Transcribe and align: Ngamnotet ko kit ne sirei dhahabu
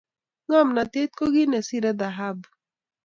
Ngamnotet 0.47 1.11
ko 1.17 1.25
kit 1.33 1.47
ne 1.49 1.59
sirei 1.67 1.97
dhahabu 1.99 2.47